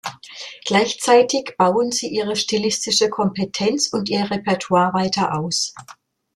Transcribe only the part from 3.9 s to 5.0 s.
und ihr Repertoire